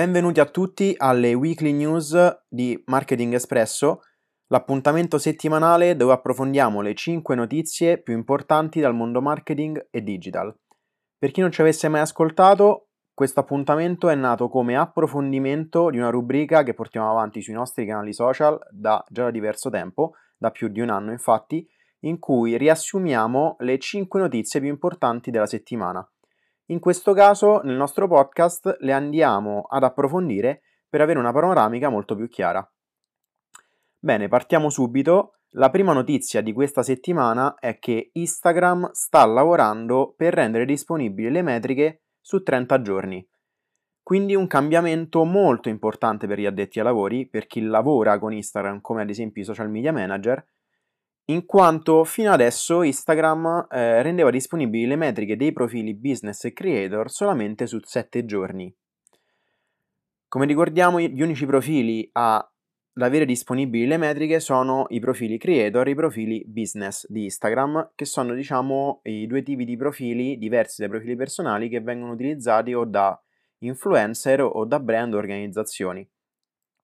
[0.00, 2.16] Benvenuti a tutti alle weekly news
[2.48, 4.00] di Marketing Espresso,
[4.46, 10.58] l'appuntamento settimanale dove approfondiamo le 5 notizie più importanti dal mondo marketing e digital.
[11.18, 16.08] Per chi non ci avesse mai ascoltato, questo appuntamento è nato come approfondimento di una
[16.08, 20.68] rubrica che portiamo avanti sui nostri canali social da già da diverso tempo, da più
[20.68, 21.68] di un anno infatti,
[22.04, 26.02] in cui riassumiamo le 5 notizie più importanti della settimana
[26.70, 32.14] in questo caso, nel nostro podcast, le andiamo ad approfondire per avere una panoramica molto
[32.14, 32.64] più chiara.
[33.98, 35.34] Bene, partiamo subito.
[35.54, 41.42] La prima notizia di questa settimana è che Instagram sta lavorando per rendere disponibili le
[41.42, 43.28] metriche su 30 giorni.
[44.00, 48.80] Quindi un cambiamento molto importante per gli addetti ai lavori, per chi lavora con Instagram
[48.80, 50.44] come ad esempio i social media manager,
[51.30, 57.10] in quanto fino adesso Instagram eh, rendeva disponibili le metriche dei profili business e creator
[57.10, 58.74] solamente su 7 giorni.
[60.26, 62.44] Come ricordiamo, gli unici profili ad
[62.94, 68.04] avere disponibili le metriche sono i profili creator e i profili business di Instagram, che
[68.04, 72.84] sono diciamo i due tipi di profili diversi dai profili personali che vengono utilizzati o
[72.84, 73.20] da
[73.58, 76.08] influencer o da brand o organizzazioni.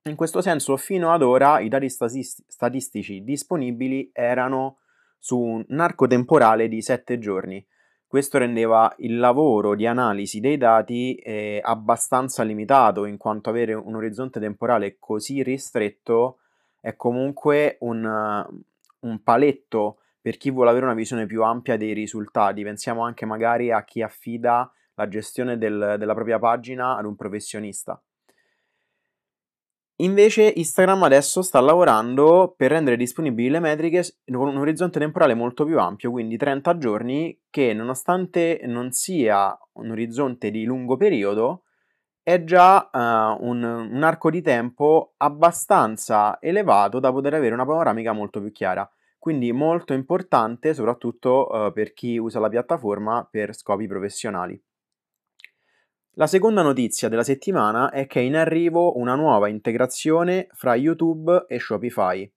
[0.06, 4.78] In questo senso, fino ad ora i dati statistici disponibili erano
[5.18, 7.64] su un arco temporale di 7 giorni.
[8.06, 13.96] Questo rendeva il lavoro di analisi dei dati eh, abbastanza limitato, in quanto avere un
[13.96, 16.38] orizzonte temporale così ristretto
[16.80, 18.46] è comunque un,
[19.00, 22.62] un paletto per chi vuole avere una visione più ampia dei risultati.
[22.62, 28.00] Pensiamo anche magari a chi affida la gestione del, della propria pagina ad un professionista.
[30.00, 35.64] Invece Instagram adesso sta lavorando per rendere disponibili le metriche con un orizzonte temporale molto
[35.64, 41.62] più ampio, quindi 30 giorni, che nonostante non sia un orizzonte di lungo periodo,
[42.22, 48.12] è già uh, un, un, arco di tempo abbastanza elevato da poter avere una panoramica
[48.12, 48.86] molto più chiara.
[49.18, 54.62] Quindi molto importante soprattutto uh, per chi usa la piattaforma per scopi professionali.
[56.18, 61.44] La seconda notizia della settimana è che è in arrivo una nuova integrazione fra YouTube
[61.46, 62.32] e Shopify.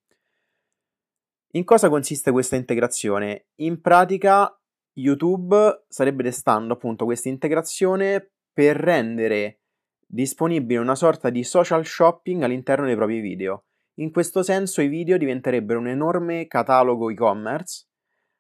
[1.52, 3.46] In cosa consiste questa integrazione?
[3.60, 4.54] In pratica
[4.96, 9.62] YouTube sarebbe testando appunto questa integrazione per rendere
[10.06, 13.68] disponibile una sorta di social shopping all'interno dei propri video.
[14.00, 17.86] In questo senso i video diventerebbero un enorme catalogo e-commerce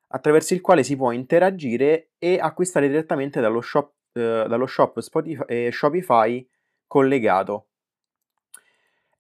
[0.08, 5.72] attraverso il quale si può interagire e acquistare direttamente dallo shop dallo shop Spotify, eh,
[5.72, 6.48] Shopify
[6.88, 7.66] collegato.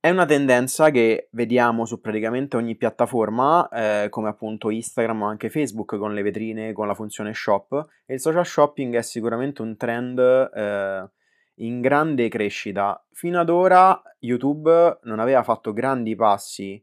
[0.02, 5.50] È una tendenza che vediamo su praticamente ogni piattaforma, eh, come appunto Instagram o anche
[5.50, 9.76] Facebook con le vetrine, con la funzione shop, e il social shopping è sicuramente un
[9.76, 11.10] trend eh,
[11.56, 13.06] in grande crescita.
[13.12, 16.81] Fino ad ora YouTube non aveva fatto grandi passi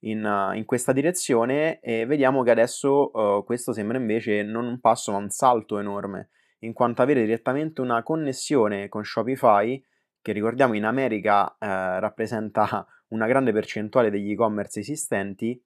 [0.00, 5.12] in, in questa direzione e vediamo che adesso uh, questo sembra invece non un passo
[5.12, 6.30] ma un salto enorme
[6.60, 9.82] in quanto avere direttamente una connessione con Shopify,
[10.20, 15.62] che ricordiamo in America eh, rappresenta una grande percentuale degli e-commerce esistenti,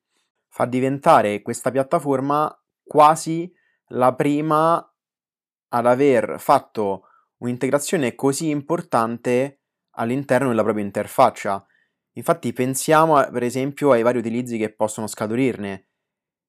[0.48, 3.52] fa diventare questa piattaforma quasi
[3.88, 4.84] la prima
[5.72, 7.04] ad aver fatto
[7.38, 9.60] un'integrazione così importante
[9.92, 11.64] all'interno della propria interfaccia.
[12.14, 15.86] Infatti pensiamo per esempio ai vari utilizzi che possono scaturirne.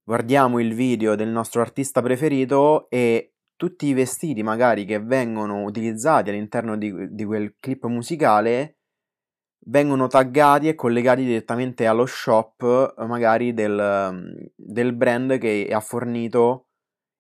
[0.03, 3.30] Guardiamo il video del nostro artista preferito e
[3.61, 8.79] tutti i vestiti magari che vengono utilizzati all'interno di, di quel clip musicale
[9.65, 16.69] vengono taggati e collegati direttamente allo shop magari del, del brand che ha fornito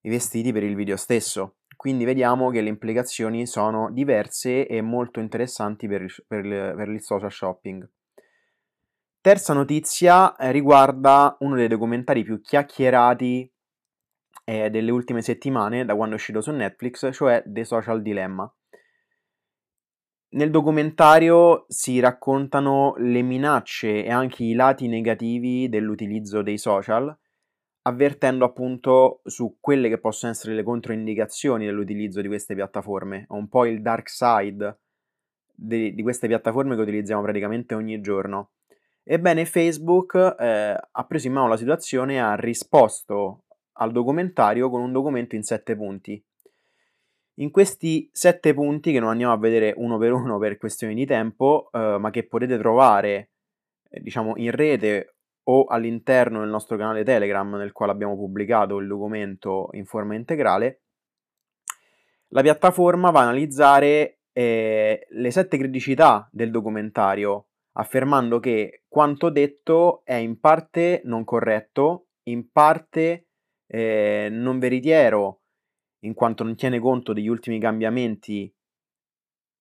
[0.01, 1.57] i vestiti per il video stesso.
[1.75, 6.89] Quindi vediamo che le implicazioni sono diverse e molto interessanti per il, per il, per
[6.89, 7.87] il social shopping.
[9.21, 13.53] Terza notizia eh, riguarda uno dei documentari più chiacchierati
[14.51, 18.53] eh, delle ultime settimane, da quando è uscito su Netflix, cioè The Social Dilemma.
[20.33, 27.17] Nel documentario si raccontano le minacce e anche i lati negativi dell'utilizzo dei social,
[27.83, 33.65] avvertendo appunto su quelle che possono essere le controindicazioni dell'utilizzo di queste piattaforme, un po'
[33.65, 34.79] il dark side
[35.53, 38.51] di, di queste piattaforme che utilizziamo praticamente ogni giorno.
[39.03, 44.81] Ebbene, Facebook eh, ha preso in mano la situazione e ha risposto al documentario con
[44.81, 46.23] un documento in sette punti.
[47.35, 51.05] In questi sette punti, che non andiamo a vedere uno per uno per questioni di
[51.05, 53.31] tempo, eh, ma che potete trovare
[53.89, 58.87] eh, diciamo in rete o all'interno del nostro canale Telegram nel quale abbiamo pubblicato il
[58.87, 60.81] documento in forma integrale,
[62.33, 70.01] la piattaforma va a analizzare eh, le sette criticità del documentario, affermando che quanto detto
[70.05, 73.30] è in parte non corretto, in parte
[73.73, 75.43] eh, non veritiero,
[75.99, 78.53] in quanto non tiene conto degli ultimi cambiamenti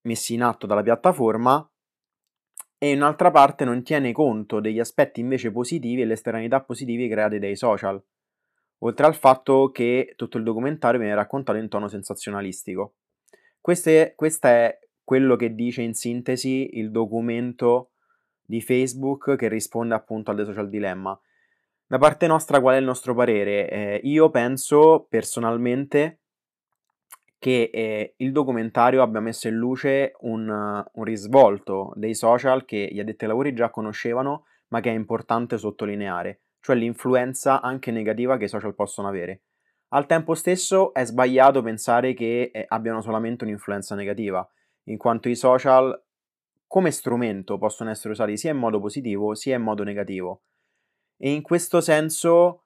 [0.02, 1.64] messi in atto dalla piattaforma,
[2.76, 7.08] e in un'altra parte non tiene conto degli aspetti invece positivi e le esternalità positive
[7.08, 8.02] create dai social,
[8.78, 12.94] oltre al fatto che tutto il documentario viene raccontato in tono sensazionalistico.
[13.60, 17.90] Queste, questo è quello che dice in sintesi il documento
[18.42, 21.20] di Facebook che risponde appunto al The Social Dilemma.
[21.90, 23.68] Da parte nostra qual è il nostro parere?
[23.68, 26.20] Eh, io penso personalmente
[27.36, 33.00] che eh, il documentario abbia messo in luce un, un, risvolto dei social che gli
[33.00, 38.44] addetti ai lavori già conoscevano, ma che è importante sottolineare, cioè l'influenza anche negativa che
[38.44, 39.40] i social possono avere.
[39.88, 44.48] Al tempo stesso è sbagliato pensare che eh, abbiano solamente un'influenza negativa,
[44.84, 46.00] in quanto i social
[46.68, 50.42] come strumento possono essere usati sia in modo positivo sia in modo negativo.
[51.22, 52.64] E in questo senso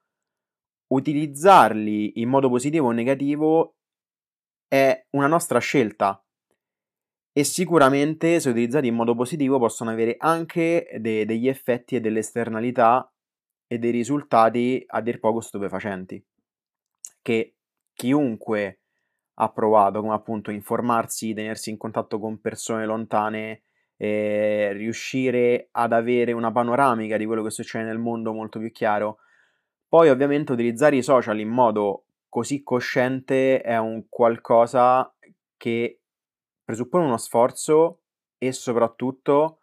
[0.92, 3.78] utilizzarli in modo positivo o negativo
[4.68, 6.24] è una nostra scelta.
[7.32, 12.20] E sicuramente se utilizzati in modo positivo possono avere anche de- degli effetti e delle
[12.20, 13.12] esternalità
[13.66, 16.24] e dei risultati a dir poco stupefacenti.
[17.22, 17.56] Che
[17.92, 18.82] chiunque
[19.34, 23.64] ha provato, come appunto informarsi, tenersi in contatto con persone lontane,
[24.04, 29.18] eh, riuscire ad avere una panoramica di quello che succede nel mondo molto più chiaro.
[29.88, 35.10] Poi ovviamente utilizzare i social in modo così cosciente è un qualcosa
[35.56, 36.00] che
[36.62, 38.00] presuppone uno sforzo
[38.36, 39.60] e soprattutto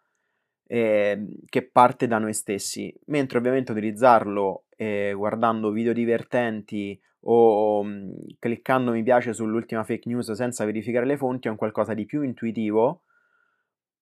[0.66, 8.38] eh, che parte da noi stessi, mentre ovviamente utilizzarlo eh, guardando video divertenti o mh,
[8.40, 12.22] cliccando mi piace sull'ultima fake news senza verificare le fonti è un qualcosa di più
[12.22, 13.02] intuitivo,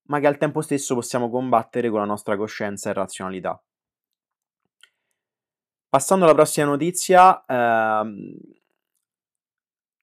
[0.04, 3.62] ma che al tempo stesso possiamo combattere con la nostra coscienza e razionalità.
[5.88, 8.36] Passando alla prossima notizia, ehm,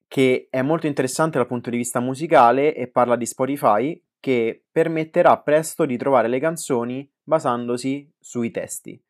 [0.07, 5.37] che è molto interessante dal punto di vista musicale e parla di Spotify, che permetterà
[5.39, 9.01] presto di trovare le canzoni basandosi sui testi.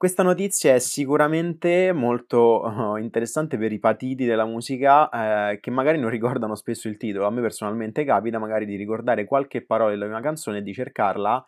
[0.00, 5.98] Questa notizia è sicuramente molto oh, interessante per i patiti della musica eh, che magari
[5.98, 7.26] non ricordano spesso il titolo.
[7.26, 11.46] A me personalmente capita magari di ricordare qualche parola della mia canzone e di cercarla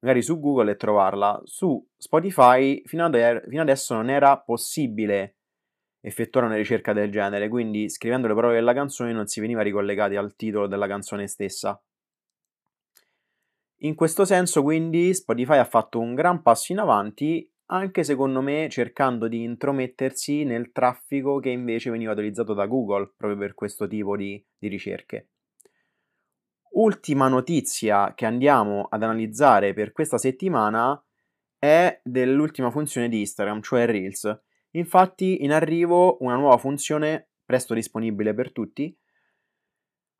[0.00, 1.40] magari su Google e trovarla.
[1.44, 5.36] Su Spotify fino, ad, fino adesso non era possibile
[6.00, 10.16] effettuare una ricerca del genere, quindi scrivendo le parole della canzone non si veniva ricollegati
[10.16, 11.80] al titolo della canzone stessa.
[13.84, 18.68] In questo senso, quindi, Spotify ha fatto un gran passo in avanti, anche secondo me
[18.68, 24.14] cercando di intromettersi nel traffico che invece veniva utilizzato da Google proprio per questo tipo
[24.16, 25.30] di, di ricerche.
[26.72, 31.02] Ultima notizia che andiamo ad analizzare per questa settimana
[31.58, 34.40] è dell'ultima funzione di Instagram, cioè Reels.
[34.72, 38.94] Infatti in arrivo una nuova funzione presto disponibile per tutti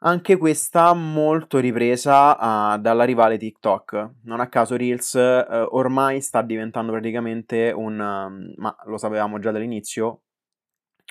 [0.04, 4.10] anche questa molto ripresa uh, dalla rivale TikTok.
[4.24, 9.50] Non a caso Reels uh, ormai sta diventando praticamente un, um, ma lo sapevamo già
[9.50, 10.22] dall'inizio,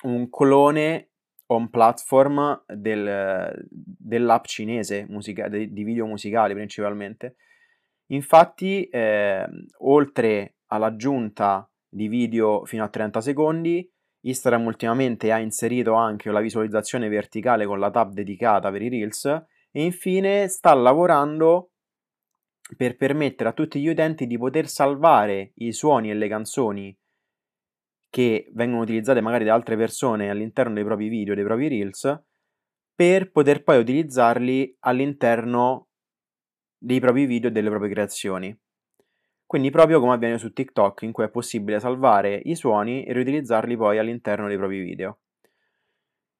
[0.04, 1.08] un clone
[1.46, 7.36] on platform del, dell'app cinese musica, di video musicali principalmente.
[8.06, 9.46] Infatti, eh,
[9.78, 13.91] oltre all'aggiunta di video fino a 30 secondi,
[14.24, 19.24] Instagram ultimamente ha inserito anche la visualizzazione verticale con la tab dedicata per i Reels
[19.24, 21.70] e infine sta lavorando
[22.76, 26.96] per permettere a tutti gli utenti di poter salvare i suoni e le canzoni
[28.08, 32.22] che vengono utilizzate magari da altre persone all'interno dei propri video, dei propri Reels,
[32.94, 35.88] per poter poi utilizzarli all'interno
[36.78, 38.56] dei propri video e delle proprie creazioni.
[39.52, 43.76] Quindi proprio come avviene su TikTok, in cui è possibile salvare i suoni e riutilizzarli
[43.76, 45.18] poi all'interno dei propri video.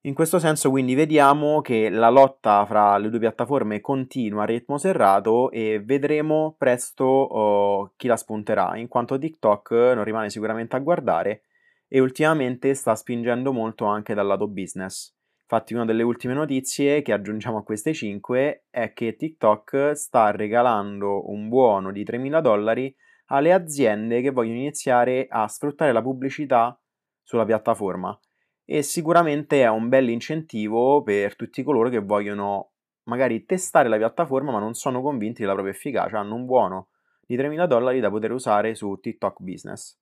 [0.05, 4.79] In questo senso quindi vediamo che la lotta fra le due piattaforme continua a ritmo
[4.79, 10.79] serrato e vedremo presto oh, chi la spunterà, in quanto TikTok non rimane sicuramente a
[10.79, 11.43] guardare
[11.87, 15.15] e ultimamente sta spingendo molto anche dal lato business.
[15.43, 21.29] Infatti una delle ultime notizie che aggiungiamo a queste 5 è che TikTok sta regalando
[21.29, 22.95] un buono di 3.000 dollari
[23.27, 26.79] alle aziende che vogliono iniziare a sfruttare la pubblicità
[27.21, 28.17] sulla piattaforma
[28.65, 32.71] e sicuramente è un bel incentivo per tutti coloro che vogliono
[33.03, 36.89] magari testare la piattaforma ma non sono convinti della propria efficacia, hanno un buono
[37.25, 39.99] di 3.000 dollari da poter usare su TikTok Business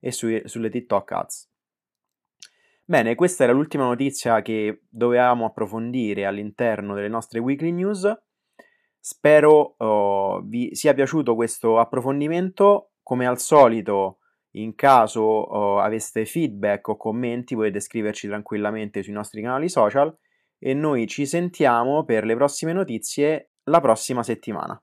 [0.00, 1.51] e su, sulle TikTok Ads.
[2.84, 8.12] Bene, questa era l'ultima notizia che dovevamo approfondire all'interno delle nostre weekly news.
[8.98, 12.90] Spero uh, vi sia piaciuto questo approfondimento.
[13.02, 14.18] Come al solito,
[14.52, 20.16] in caso uh, aveste feedback o commenti, potete scriverci tranquillamente sui nostri canali social
[20.58, 24.82] e noi ci sentiamo per le prossime notizie la prossima settimana.